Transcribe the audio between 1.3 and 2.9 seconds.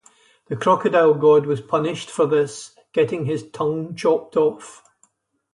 was punished for this;